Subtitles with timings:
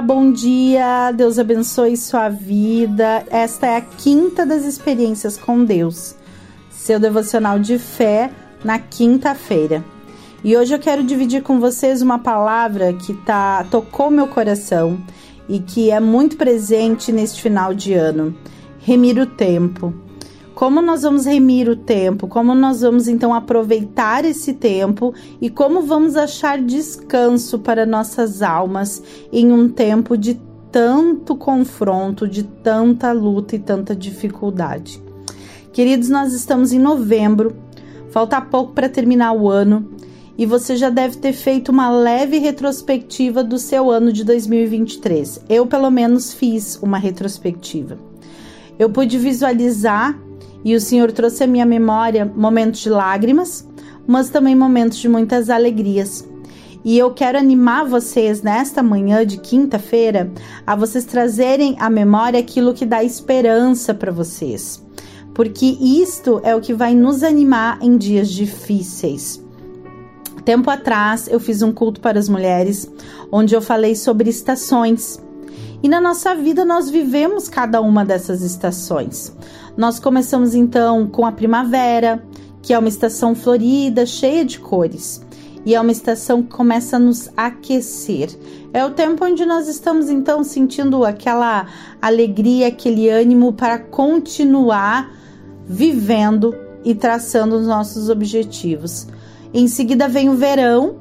[0.00, 1.10] Bom dia.
[1.12, 3.24] Deus abençoe sua vida.
[3.30, 6.14] Esta é a quinta das experiências com Deus.
[6.70, 8.30] Seu devocional de fé
[8.64, 9.84] na quinta-feira.
[10.44, 15.00] E hoje eu quero dividir com vocês uma palavra que tá tocou meu coração
[15.48, 18.34] e que é muito presente neste final de ano.
[18.78, 19.92] Remir o tempo.
[20.58, 22.26] Como nós vamos remir o tempo?
[22.26, 29.00] Como nós vamos então aproveitar esse tempo e como vamos achar descanso para nossas almas
[29.32, 30.34] em um tempo de
[30.72, 35.00] tanto confronto, de tanta luta e tanta dificuldade?
[35.72, 37.54] Queridos, nós estamos em novembro,
[38.10, 39.88] falta pouco para terminar o ano
[40.36, 45.44] e você já deve ter feito uma leve retrospectiva do seu ano de 2023.
[45.48, 47.96] Eu, pelo menos, fiz uma retrospectiva.
[48.76, 50.18] Eu pude visualizar
[50.64, 53.66] e o Senhor trouxe à minha memória momentos de lágrimas,
[54.06, 56.26] mas também momentos de muitas alegrias.
[56.84, 60.30] E eu quero animar vocês nesta manhã de quinta-feira
[60.66, 64.82] a vocês trazerem à memória aquilo que dá esperança para vocês.
[65.34, 69.44] Porque isto é o que vai nos animar em dias difíceis.
[70.44, 72.90] Tempo atrás eu fiz um culto para as mulheres,
[73.30, 75.22] onde eu falei sobre estações.
[75.82, 79.36] E na nossa vida nós vivemos cada uma dessas estações.
[79.78, 82.20] Nós começamos então com a primavera,
[82.60, 85.24] que é uma estação florida, cheia de cores.
[85.64, 88.28] E é uma estação que começa a nos aquecer.
[88.72, 91.66] É o tempo onde nós estamos então sentindo aquela
[92.02, 95.12] alegria, aquele ânimo para continuar
[95.64, 99.06] vivendo e traçando os nossos objetivos.
[99.54, 100.96] Em seguida vem o verão,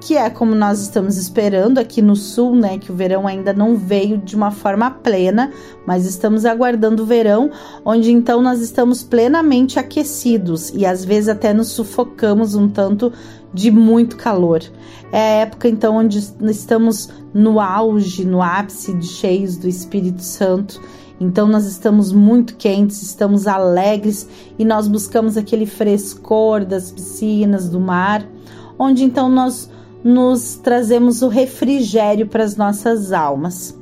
[0.00, 2.78] que é como nós estamos esperando aqui no sul, né?
[2.78, 5.52] Que o verão ainda não veio de uma forma plena,
[5.86, 7.50] mas estamos aguardando o verão,
[7.84, 13.12] onde então nós estamos plenamente aquecidos e às vezes até nos sufocamos um tanto
[13.52, 14.62] de muito calor.
[15.12, 20.80] É a época então onde estamos no auge, no ápice de cheios do Espírito Santo.
[21.20, 24.26] Então nós estamos muito quentes, estamos alegres
[24.58, 28.26] e nós buscamos aquele frescor das piscinas, do mar,
[28.78, 29.68] onde então nós
[30.02, 33.78] nos trazemos o refrigério para as nossas almas.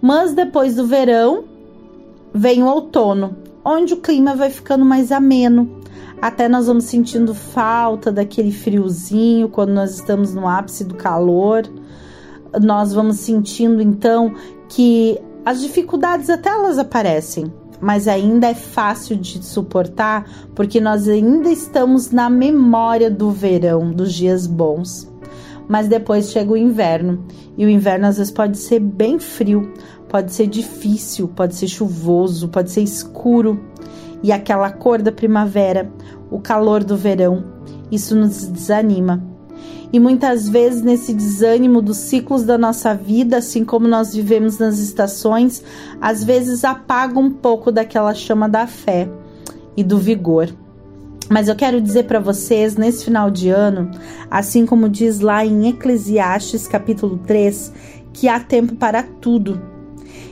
[0.00, 1.44] Mas depois do verão
[2.34, 5.80] vem o outono, onde o clima vai ficando mais ameno.
[6.20, 11.62] Até nós vamos sentindo falta daquele friozinho quando nós estamos no ápice do calor.
[12.60, 14.34] Nós vamos sentindo então
[14.68, 21.50] que as dificuldades até elas aparecem, mas ainda é fácil de suportar porque nós ainda
[21.50, 25.11] estamos na memória do verão, dos dias bons
[25.68, 27.24] mas depois chega o inverno.
[27.56, 29.72] E o inverno às vezes pode ser bem frio,
[30.08, 33.60] pode ser difícil, pode ser chuvoso, pode ser escuro.
[34.22, 35.90] E aquela cor da primavera,
[36.30, 37.44] o calor do verão,
[37.90, 39.32] isso nos desanima.
[39.92, 44.78] E muitas vezes, nesse desânimo dos ciclos da nossa vida, assim como nós vivemos nas
[44.78, 45.62] estações,
[46.00, 49.06] às vezes apaga um pouco daquela chama da fé
[49.76, 50.48] e do vigor.
[51.32, 53.90] Mas eu quero dizer para vocês nesse final de ano,
[54.30, 57.72] assim como diz lá em Eclesiastes capítulo 3,
[58.12, 59.58] que há tempo para tudo.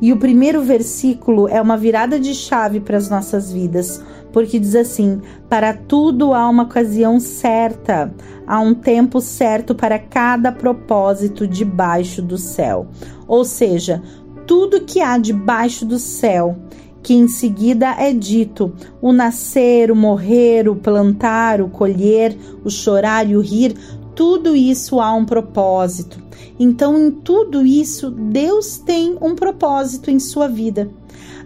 [0.00, 4.00] E o primeiro versículo é uma virada de chave para as nossas vidas,
[4.32, 8.14] porque diz assim: Para tudo há uma ocasião certa,
[8.46, 12.86] há um tempo certo para cada propósito debaixo do céu.
[13.26, 14.00] Ou seja,
[14.46, 16.56] tudo que há debaixo do céu
[17.04, 23.30] que em seguida é dito: o nascer, o morrer, o plantar, o colher, o chorar
[23.30, 23.76] e o rir,
[24.16, 26.24] tudo isso há um propósito.
[26.58, 30.90] Então, em tudo isso, Deus tem um propósito em sua vida.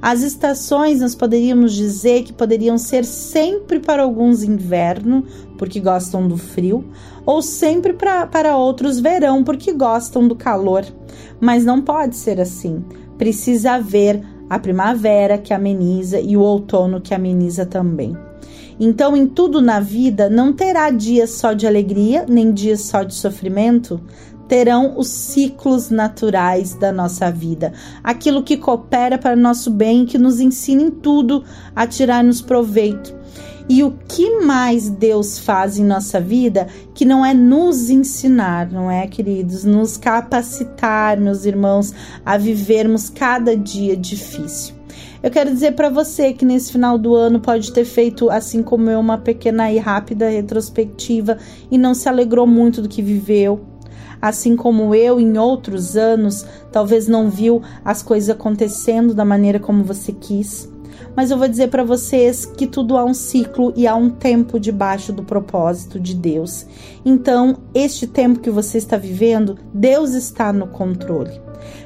[0.01, 5.25] As estações, nós poderíamos dizer que poderiam ser sempre para alguns inverno,
[5.57, 6.85] porque gostam do frio,
[7.27, 10.85] ou sempre pra, para outros verão, porque gostam do calor.
[11.41, 12.85] Mas não pode ser assim.
[13.17, 18.16] Precisa haver a primavera que ameniza e o outono que ameniza também.
[18.81, 23.12] Então, em tudo na vida, não terá dias só de alegria, nem dias só de
[23.12, 24.00] sofrimento,
[24.47, 27.72] terão os ciclos naturais da nossa vida,
[28.03, 31.44] aquilo que coopera para nosso bem, que nos ensina em tudo
[31.77, 33.15] a tirar-nos proveito.
[33.68, 38.91] E o que mais Deus faz em nossa vida que não é nos ensinar, não
[38.91, 39.62] é, queridos?
[39.62, 41.92] Nos capacitar, meus irmãos,
[42.24, 44.74] a vivermos cada dia difícil.
[45.22, 48.88] Eu quero dizer para você que nesse final do ano pode ter feito, assim como
[48.88, 51.36] eu, uma pequena e rápida retrospectiva
[51.70, 53.60] e não se alegrou muito do que viveu.
[54.20, 59.84] Assim como eu, em outros anos, talvez não viu as coisas acontecendo da maneira como
[59.84, 60.68] você quis
[61.16, 64.59] mas eu vou dizer para vocês que tudo há um ciclo e há um tempo
[64.59, 66.66] debaixo do propósito de Deus.
[67.04, 71.41] Então, este tempo que você está vivendo, Deus está no controle.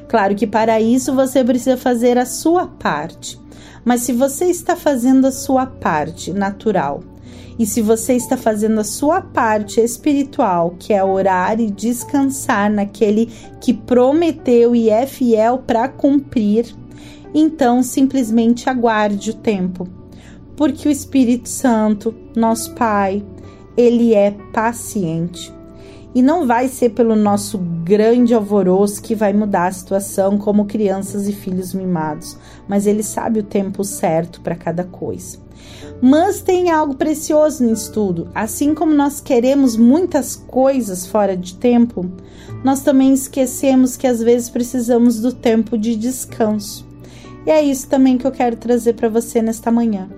[0.07, 3.39] Claro que para isso você precisa fazer a sua parte.
[3.83, 7.03] Mas se você está fazendo a sua parte natural,
[7.57, 13.29] e se você está fazendo a sua parte espiritual, que é orar e descansar naquele
[13.61, 16.65] que prometeu e é fiel para cumprir,
[17.33, 19.87] então simplesmente aguarde o tempo.
[20.55, 23.23] Porque o Espírito Santo, nosso Pai,
[23.75, 25.51] ele é paciente.
[26.15, 31.27] E não vai ser pelo nosso grande alvoroço que vai mudar a situação como crianças
[31.27, 32.37] e filhos mimados,
[32.67, 35.39] mas ele sabe o tempo certo para cada coisa.
[35.99, 38.27] Mas tem algo precioso nisso tudo.
[38.35, 42.05] Assim como nós queremos muitas coisas fora de tempo,
[42.63, 46.92] nós também esquecemos que às vezes precisamos do tempo de descanso.
[47.45, 50.09] E é isso também que eu quero trazer para você nesta manhã.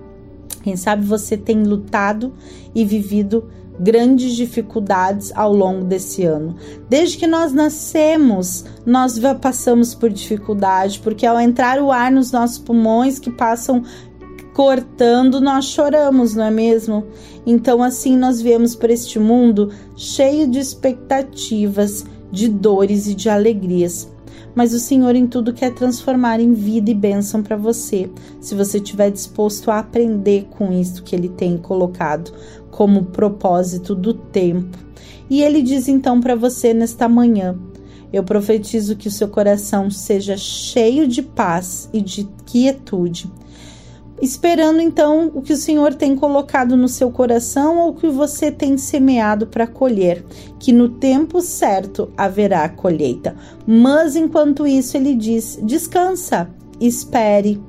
[0.62, 2.32] Quem sabe você tem lutado
[2.74, 6.56] e vivido grandes dificuldades ao longo desse ano.
[6.88, 12.58] Desde que nós nascemos, nós passamos por dificuldade, porque ao entrar o ar nos nossos
[12.58, 13.82] pulmões que passam
[14.54, 17.04] cortando, nós choramos, não é mesmo?
[17.44, 24.10] Então, assim, nós viemos para este mundo cheio de expectativas, de dores e de alegrias.
[24.54, 28.78] Mas o Senhor em tudo quer transformar em vida e bênção para você, se você
[28.78, 32.32] estiver disposto a aprender com isso que Ele tem colocado
[32.70, 34.78] como propósito do tempo.
[35.28, 37.58] E Ele diz então para você nesta manhã:
[38.12, 43.30] eu profetizo que o seu coração seja cheio de paz e de quietude
[44.20, 48.78] esperando então o que o Senhor tem colocado no seu coração ou que você tem
[48.78, 50.24] semeado para colher,
[50.58, 53.36] que no tempo certo haverá colheita.
[53.66, 56.48] Mas enquanto isso, ele diz: descansa,
[56.80, 57.60] espere.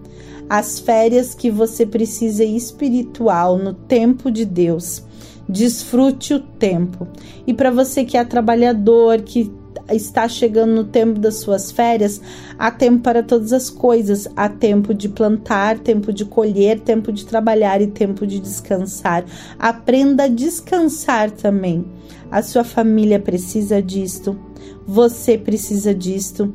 [0.49, 5.03] As férias que você precisa espiritual no tempo de Deus.
[5.49, 7.05] Desfrute o tempo.
[7.45, 9.51] E para você que é trabalhador, que
[9.91, 12.21] está chegando no tempo das suas férias,
[12.57, 14.27] há tempo para todas as coisas.
[14.35, 19.25] Há tempo de plantar, tempo de colher, tempo de trabalhar e tempo de descansar.
[19.57, 21.85] Aprenda a descansar também.
[22.31, 24.37] A sua família precisa disto.
[24.85, 26.53] Você precisa disto.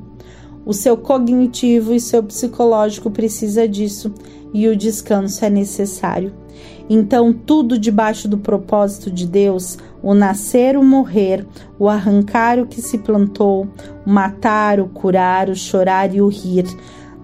[0.64, 4.12] O seu cognitivo e seu psicológico precisa disso
[4.54, 6.41] e o descanso é necessário.
[6.88, 11.46] Então, tudo debaixo do propósito de Deus, o nascer, o morrer,
[11.78, 13.68] o arrancar o que se plantou,
[14.06, 16.64] o matar, o curar, o chorar e o rir.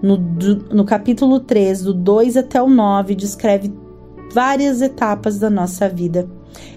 [0.01, 3.73] No, do, no capítulo 3, do 2 até o 9, descreve
[4.33, 6.27] várias etapas da nossa vida.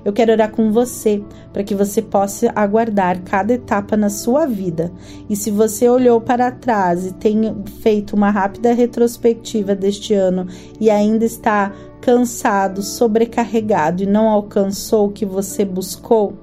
[0.05, 4.93] Eu quero orar com você para que você possa aguardar cada etapa na sua vida.
[5.29, 7.41] E se você olhou para trás e tem
[7.81, 10.47] feito uma rápida retrospectiva deste ano
[10.81, 16.35] e ainda está cansado, sobrecarregado e não alcançou o que você buscou,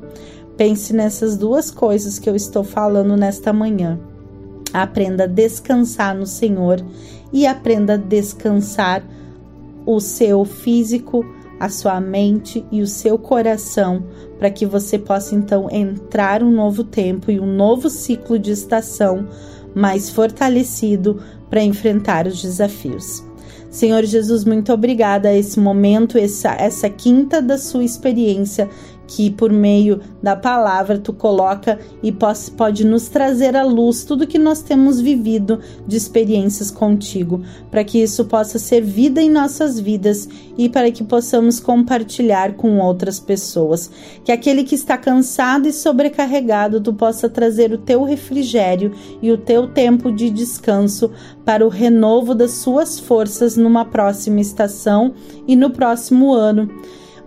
[0.57, 3.99] pense nessas duas coisas que eu estou falando nesta manhã.
[4.73, 6.83] Aprenda a descansar no Senhor
[7.31, 9.03] e aprenda a descansar
[9.85, 11.25] o seu físico,
[11.59, 14.05] a sua mente e o seu coração,
[14.37, 19.27] para que você possa então entrar um novo tempo e um novo ciclo de estação
[19.75, 23.28] mais fortalecido para enfrentar os desafios.
[23.69, 28.69] Senhor Jesus, muito obrigada a esse momento, essa, essa quinta da sua experiência
[29.09, 34.27] que por meio da palavra tu coloca e pode, pode nos trazer à luz tudo
[34.27, 39.79] que nós temos vivido de experiências contigo, para que isso possa ser vida em nossas
[39.79, 43.89] vidas e para que possamos compartilhar com outras pessoas.
[44.23, 49.37] Que aquele que está cansado e sobrecarregado, tu possa trazer o teu refrigério e o
[49.37, 51.09] teu tempo de descanso
[51.43, 55.15] para o renovo das suas forças numa próxima estação
[55.47, 56.69] e no próximo ano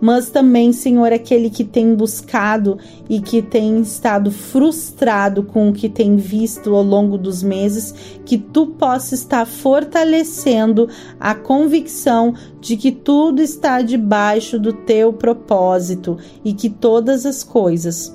[0.03, 2.77] mas também, Senhor, aquele que tem buscado
[3.09, 7.95] e que tem estado frustrado com o que tem visto ao longo dos meses,
[8.27, 10.89] que tu possa estar fortalecendo
[11.21, 18.13] a convicção de que tudo está debaixo do teu propósito e que todas as coisas,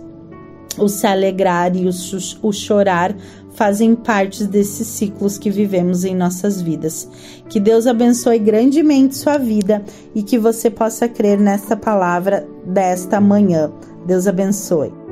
[0.78, 1.92] o se alegrar e o,
[2.42, 3.16] o chorar,
[3.58, 7.10] fazem parte desses ciclos que vivemos em nossas vidas.
[7.50, 9.84] Que Deus abençoe grandemente sua vida
[10.14, 13.72] e que você possa crer nesta palavra desta manhã.
[14.06, 15.07] Deus abençoe.